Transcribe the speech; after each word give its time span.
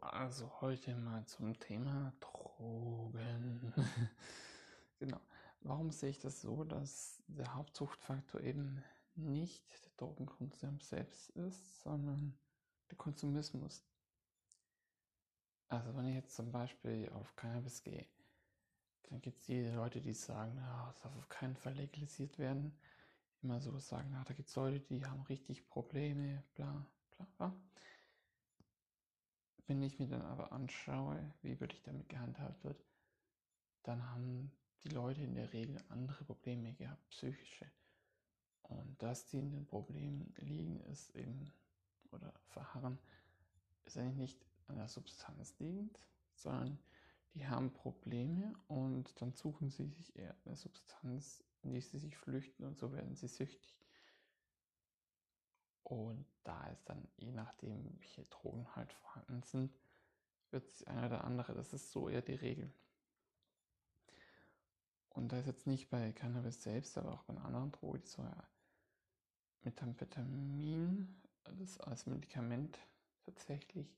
Also 0.00 0.48
heute 0.60 0.94
mal 0.94 1.26
zum 1.26 1.58
Thema 1.58 2.12
Drogen. 2.20 3.74
genau. 5.00 5.20
Warum 5.62 5.90
sehe 5.90 6.10
ich 6.10 6.20
das 6.20 6.42
so, 6.42 6.62
dass 6.62 7.20
der 7.26 7.52
Hauptsuchtfaktor 7.52 8.40
eben 8.40 8.84
nicht 9.16 9.64
der 9.84 9.90
Drogenkonsum 9.96 10.78
selbst 10.80 11.30
ist, 11.30 11.82
sondern 11.82 12.38
der 12.88 12.96
Konsumismus? 12.96 13.84
Also 15.66 15.92
wenn 15.96 16.06
ich 16.06 16.14
jetzt 16.14 16.36
zum 16.36 16.52
Beispiel 16.52 17.10
auf 17.12 17.34
Cannabis 17.34 17.82
gehe, 17.82 18.06
dann 19.10 19.20
gibt 19.20 19.40
es 19.40 19.46
die 19.46 19.64
Leute, 19.64 20.00
die 20.00 20.14
sagen, 20.14 20.56
es 20.88 21.00
darf 21.00 21.16
auf 21.16 21.28
keinen 21.28 21.56
Fall 21.56 21.74
legalisiert 21.74 22.38
werden. 22.38 22.78
Immer 23.42 23.60
so 23.60 23.76
sagen, 23.80 24.14
ah, 24.14 24.22
da 24.24 24.34
gibt 24.34 24.50
es 24.50 24.54
Leute, 24.54 24.78
die 24.78 25.04
haben 25.04 25.22
richtig 25.22 25.66
Probleme, 25.66 26.44
bla 26.54 26.86
bla 27.16 27.26
bla. 27.36 27.56
Wenn 29.72 29.80
ich 29.80 29.98
mir 29.98 30.06
dann 30.06 30.20
aber 30.20 30.52
anschaue, 30.52 31.18
wie 31.40 31.58
wirklich 31.58 31.82
damit 31.82 32.06
gehandhabt 32.10 32.62
wird, 32.62 32.84
dann 33.84 34.06
haben 34.10 34.52
die 34.84 34.90
Leute 34.90 35.22
in 35.22 35.34
der 35.34 35.50
Regel 35.54 35.82
andere 35.88 36.24
Probleme 36.24 36.74
gehabt, 36.74 37.08
psychische. 37.08 37.64
Und 38.64 39.02
dass 39.02 39.24
die 39.24 39.38
in 39.38 39.50
den 39.50 39.64
Problemen 39.64 40.34
liegen, 40.36 40.78
ist 40.82 41.16
eben, 41.16 41.50
oder 42.10 42.34
verharren, 42.48 42.98
ist 43.86 43.96
eigentlich 43.96 44.18
nicht 44.18 44.46
an 44.66 44.76
der 44.76 44.88
Substanz 44.88 45.58
liegend, 45.58 45.98
sondern 46.34 46.78
die 47.32 47.46
haben 47.46 47.72
Probleme 47.72 48.52
und 48.68 49.22
dann 49.22 49.32
suchen 49.32 49.70
sie 49.70 49.86
sich 49.86 50.14
eher 50.16 50.36
eine 50.44 50.54
Substanz, 50.54 51.42
in 51.62 51.72
die 51.72 51.80
sie 51.80 51.98
sich 51.98 52.18
flüchten 52.18 52.66
und 52.66 52.76
so 52.76 52.92
werden 52.92 53.16
sie 53.16 53.28
süchtig. 53.28 53.74
Und 55.92 56.24
da 56.42 56.68
ist 56.68 56.88
dann, 56.88 57.06
je 57.18 57.32
nachdem, 57.32 57.84
welche 58.00 58.24
Drogen 58.24 58.66
halt 58.74 58.90
vorhanden 58.94 59.42
sind, 59.42 59.78
wird 60.50 60.66
sich 60.66 60.88
einer 60.88 61.08
oder 61.08 61.24
andere, 61.24 61.52
das 61.52 61.74
ist 61.74 61.92
so 61.92 62.08
eher 62.08 62.22
die 62.22 62.34
Regel. 62.34 62.72
Und 65.10 65.30
da 65.30 65.38
ist 65.38 65.46
jetzt 65.46 65.66
nicht 65.66 65.90
bei 65.90 66.12
Cannabis 66.12 66.62
selbst, 66.62 66.96
aber 66.96 67.12
auch 67.12 67.24
bei 67.24 67.36
anderen 67.36 67.72
Drogen, 67.72 68.00
die 68.00 68.06
so 68.06 68.22
ja 68.22 68.48
Methamphetamin, 69.64 71.20
das 71.58 71.78
als 71.80 72.06
Medikament 72.06 72.78
tatsächlich 73.26 73.94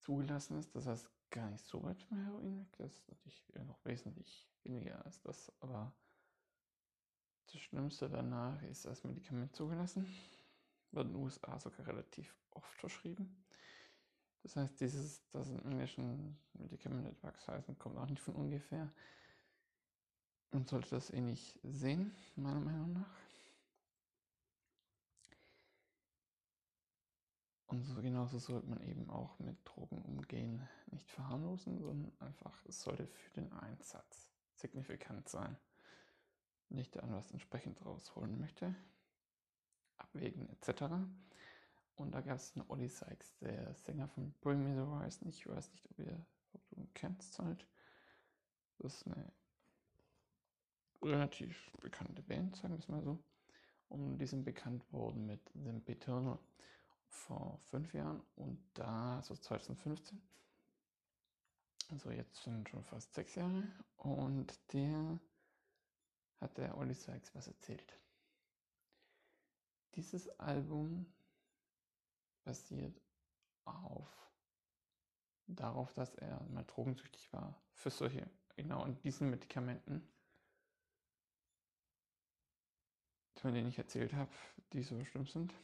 zugelassen 0.00 0.58
ist. 0.58 0.76
Das 0.76 0.86
heißt 0.86 1.08
gar 1.30 1.48
nicht 1.48 1.64
so 1.64 1.82
weit 1.82 2.02
vom 2.02 2.22
Heroin 2.22 2.60
weg. 2.60 2.76
Das 2.76 2.92
ist 2.92 3.08
natürlich 3.08 3.50
noch 3.66 3.82
wesentlich 3.86 4.46
weniger 4.62 5.02
als 5.06 5.22
das, 5.22 5.50
aber 5.60 5.90
das 7.46 7.62
Schlimmste 7.62 8.10
danach 8.10 8.62
ist 8.64 8.86
als 8.86 9.04
Medikament 9.04 9.56
zugelassen. 9.56 10.06
Wird 10.94 11.06
in 11.06 11.12
den 11.12 11.22
USA 11.22 11.58
sogar 11.58 11.86
relativ 11.86 12.34
oft 12.50 12.72
verschrieben. 12.78 13.44
Das 14.42 14.56
heißt, 14.56 14.80
dieses, 14.80 15.26
das 15.30 15.48
im 15.48 15.64
Englischen 15.64 16.38
Medicated 16.52 17.22
Drugs 17.22 17.48
heißen, 17.48 17.78
kommt 17.78 17.96
auch 17.96 18.08
nicht 18.08 18.20
von 18.20 18.34
ungefähr. 18.34 18.92
Man 20.50 20.66
sollte 20.66 20.90
das 20.90 21.10
eh 21.10 21.20
nicht 21.20 21.58
sehen, 21.62 22.14
meiner 22.36 22.60
Meinung 22.60 22.92
nach. 22.92 23.16
Und 27.66 27.82
so 27.82 28.00
genauso 28.00 28.38
sollte 28.38 28.68
man 28.68 28.82
eben 28.82 29.10
auch 29.10 29.38
mit 29.38 29.56
Drogen 29.64 30.02
umgehen. 30.02 30.68
Nicht 30.92 31.10
verharmlosen, 31.10 31.80
sondern 31.80 32.12
einfach, 32.20 32.64
es 32.66 32.82
sollte 32.82 33.06
für 33.06 33.30
den 33.32 33.50
Einsatz 33.52 34.28
signifikant 34.54 35.28
sein 35.28 35.56
nicht 36.74 36.98
an 36.98 37.12
was 37.12 37.30
entsprechend 37.30 37.84
rausholen 37.84 38.38
möchte, 38.38 38.74
abwägen 40.14 40.48
etc. 40.50 40.82
Und 41.96 42.12
da 42.12 42.20
gab 42.20 42.36
es 42.36 42.54
einen 42.54 42.68
Olli 42.68 42.88
Sykes, 42.88 43.36
der 43.38 43.74
Sänger 43.74 44.08
von 44.08 44.32
Bring 44.40 44.62
Me 44.62 44.74
the 44.74 44.80
Horizon. 44.80 45.28
Ich 45.28 45.46
weiß 45.46 45.70
nicht, 45.72 45.90
ob, 45.90 45.98
ihr, 45.98 46.26
ob 46.52 46.68
du 46.68 46.76
ihn 46.76 46.92
kennst 46.94 47.38
halt. 47.38 47.66
Das 48.78 48.94
ist 48.94 49.06
eine 49.06 49.32
relativ 51.02 51.70
bekannte 51.80 52.22
Band, 52.22 52.56
sagen 52.56 52.74
wir 52.74 52.78
es 52.78 52.88
mal 52.88 53.02
so. 53.02 53.18
Und 53.88 54.18
die 54.18 54.26
sind 54.26 54.44
bekannt 54.44 54.90
worden 54.92 55.26
mit 55.26 55.40
The 55.54 55.92
Eternal 55.92 56.38
vor 57.08 57.58
fünf 57.70 57.94
Jahren 57.94 58.22
und 58.34 58.58
da, 58.74 59.22
so 59.22 59.36
2015. 59.36 60.20
Also 61.90 62.10
jetzt 62.10 62.42
sind 62.42 62.68
schon 62.68 62.82
fast 62.82 63.14
sechs 63.14 63.36
Jahre. 63.36 63.62
Und 63.98 64.58
der 64.72 65.20
hat 66.40 66.58
der 66.58 66.76
Olli 66.76 66.94
Sykes 66.94 67.34
was 67.34 67.46
erzählt. 67.46 67.98
Dieses 69.96 70.28
Album 70.40 71.06
basiert 72.44 73.00
auf 73.64 74.08
darauf, 75.46 75.92
dass 75.94 76.14
er 76.14 76.42
mal 76.50 76.64
drogensüchtig 76.64 77.32
war 77.32 77.54
für 77.72 77.90
solche, 77.90 78.28
genau, 78.56 78.82
und 78.82 79.02
diesen 79.04 79.30
Medikamenten, 79.30 80.06
von 83.36 83.52
denen 83.52 83.68
ich 83.68 83.78
erzählt 83.78 84.14
habe, 84.14 84.30
die 84.72 84.82
so 84.82 85.02
schlimm 85.04 85.26
sind. 85.26 85.54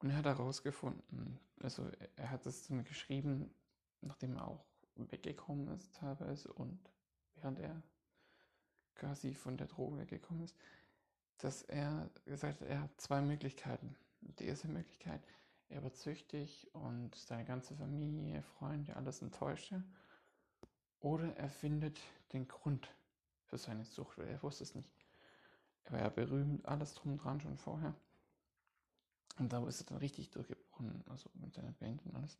Und 0.00 0.10
er 0.10 0.16
hat 0.16 0.26
herausgefunden, 0.26 1.38
also 1.60 1.90
er 2.16 2.30
hat 2.30 2.44
es 2.46 2.66
dann 2.66 2.84
geschrieben, 2.84 3.54
nachdem 4.00 4.36
er 4.36 4.48
auch 4.48 4.64
weggekommen 4.96 5.68
ist 5.68 5.94
teilweise 5.94 6.52
und 6.52 6.78
während 7.36 7.58
er 7.58 7.82
quasi 8.94 9.34
von 9.34 9.56
der 9.56 9.66
Droge 9.66 9.98
weggekommen 9.98 10.44
ist, 10.44 10.56
dass 11.38 11.62
er 11.62 12.10
gesagt 12.24 12.60
hat, 12.60 12.68
er 12.68 12.82
hat 12.82 13.00
zwei 13.00 13.20
Möglichkeiten. 13.20 13.96
Die 14.38 14.46
erste 14.46 14.68
Möglichkeit, 14.68 15.22
er 15.68 15.82
wird 15.82 15.96
süchtig 15.96 16.68
und 16.72 17.14
seine 17.14 17.44
ganze 17.44 17.74
Familie, 17.74 18.42
Freunde, 18.42 18.96
alles 18.96 19.22
enttäuscht. 19.22 19.74
Oder 21.00 21.36
er 21.36 21.50
findet 21.50 22.00
den 22.32 22.48
Grund 22.48 22.88
für 23.46 23.58
seine 23.58 23.84
Sucht, 23.84 24.16
weil 24.18 24.28
er 24.28 24.42
wusste 24.42 24.64
es 24.64 24.74
nicht. 24.74 24.90
Er 25.84 25.92
war 25.92 26.00
ja 26.00 26.08
berühmt, 26.08 26.64
alles 26.66 26.94
drum 26.94 27.12
und 27.12 27.18
dran 27.18 27.40
schon 27.40 27.58
vorher. 27.58 27.94
Und 29.38 29.52
da 29.52 29.66
ist 29.66 29.80
er 29.80 29.86
dann 29.86 29.98
richtig 29.98 30.30
durchgebrochen, 30.30 31.04
also 31.08 31.28
mit 31.34 31.52
seiner 31.52 31.72
Band 31.72 32.04
und 32.06 32.14
alles. 32.14 32.38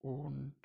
Und 0.00 0.56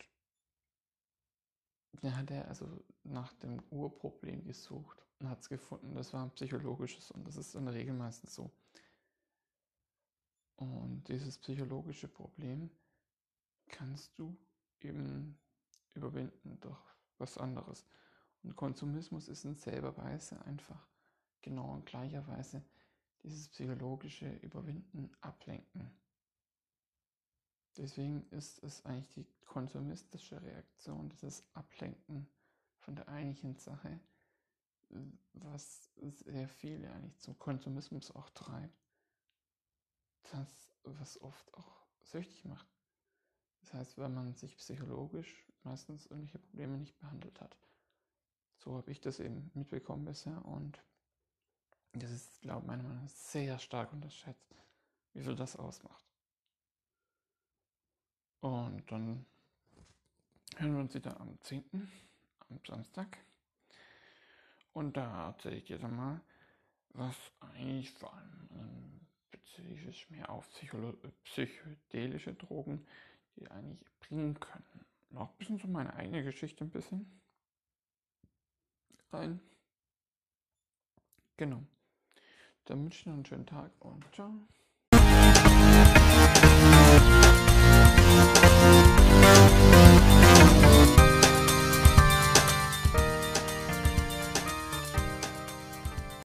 dann 2.01 2.15
hat 2.15 2.31
er 2.31 2.47
also 2.47 2.67
nach 3.03 3.33
dem 3.33 3.61
Urproblem 3.69 4.45
gesucht 4.45 5.05
und 5.19 5.29
hat 5.29 5.41
es 5.41 5.49
gefunden. 5.49 5.95
Das 5.95 6.13
war 6.13 6.23
ein 6.23 6.31
psychologisches 6.31 7.11
und 7.11 7.27
das 7.27 7.35
ist 7.35 7.55
in 7.55 7.65
der 7.65 7.73
Regel 7.73 7.93
meistens 7.93 8.33
so. 8.33 8.51
Und 10.55 11.03
dieses 11.07 11.37
psychologische 11.37 12.07
Problem 12.07 12.69
kannst 13.67 14.17
du 14.17 14.37
eben 14.81 15.37
überwinden 15.93 16.59
durch 16.59 16.79
was 17.17 17.37
anderes. 17.37 17.85
Und 18.43 18.55
Konsumismus 18.55 19.27
ist 19.27 19.45
in 19.45 19.55
selber 19.55 19.95
Weise 19.97 20.43
einfach 20.45 20.87
genau 21.41 21.75
in 21.75 21.85
gleicher 21.85 22.25
Weise 22.27 22.63
dieses 23.23 23.49
psychologische 23.49 24.29
Überwinden, 24.37 25.11
Ablenken. 25.21 25.91
Deswegen 27.77 28.27
ist 28.31 28.61
es 28.63 28.85
eigentlich 28.85 29.09
die 29.09 29.27
konsumistische 29.45 30.41
Reaktion, 30.41 31.09
dieses 31.09 31.43
Ablenken 31.53 32.27
von 32.79 32.95
der 32.95 33.07
eigentlichen 33.07 33.55
Sache, 33.55 33.99
was 35.33 35.91
sehr 35.95 36.47
viele 36.49 36.91
eigentlich 36.91 37.19
zum 37.19 37.37
Konsumismus 37.37 38.11
auch 38.11 38.29
treibt, 38.31 38.75
das, 40.31 40.73
was 40.83 41.21
oft 41.21 41.53
auch 41.53 41.85
süchtig 42.01 42.45
macht. 42.45 42.67
Das 43.61 43.73
heißt, 43.73 43.97
wenn 43.97 44.13
man 44.13 44.33
sich 44.35 44.57
psychologisch 44.57 45.45
meistens 45.63 46.05
irgendwelche 46.07 46.39
Probleme 46.39 46.77
nicht 46.77 46.97
behandelt 46.99 47.39
hat. 47.41 47.57
So 48.57 48.75
habe 48.75 48.91
ich 48.91 48.99
das 48.99 49.19
eben 49.19 49.51
mitbekommen 49.53 50.05
bisher 50.05 50.43
und 50.45 50.83
das 51.93 52.11
ist, 52.11 52.41
glaube 52.41 52.61
ich, 52.61 52.67
meiner 52.67 52.83
Meinung 52.83 53.03
nach 53.03 53.09
sehr 53.09 53.57
stark 53.59 53.91
unterschätzt, 53.93 54.55
wie 55.13 55.23
viel 55.23 55.35
das 55.35 55.55
ausmacht. 55.55 56.08
Und 58.41 58.83
dann 58.91 59.25
hören 60.57 60.73
wir 60.73 60.79
uns 60.81 60.93
wieder 60.93 61.19
am 61.19 61.39
10., 61.41 61.63
am 62.49 62.59
Samstag. 62.65 63.17
Und 64.73 64.95
da 64.95 65.27
erzähle 65.27 65.57
ich 65.57 65.65
dir 65.65 65.79
dann 65.79 65.95
mal, 65.95 66.21
was 66.89 67.15
eigentlich 67.39 67.91
vor 67.91 68.13
allem 68.13 69.01
spezifisch 69.27 70.09
mehr 70.09 70.29
auf 70.29 70.49
psychedelische 71.23 72.33
Drogen, 72.33 72.85
die 73.35 73.49
eigentlich 73.49 73.89
bringen 73.99 74.39
können. 74.39 74.85
Noch 75.09 75.31
ein 75.31 75.37
bisschen 75.37 75.57
so 75.57 75.67
meine 75.67 75.93
eigene 75.93 76.23
Geschichte 76.23 76.63
ein 76.63 76.69
bisschen 76.69 77.21
rein. 79.11 79.39
Genau. 81.37 81.63
Dann 82.65 82.83
wünsche 82.83 82.99
ich 82.99 83.05
noch 83.05 83.13
einen 83.13 83.25
schönen 83.25 83.45
Tag 83.45 83.71
und 83.79 84.05
ciao. 84.13 84.33